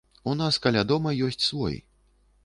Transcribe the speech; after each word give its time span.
У 0.29 0.31
нас 0.37 0.55
каля 0.63 0.81
дома 0.91 1.11
ёсць 1.27 1.47
свой. 1.49 1.77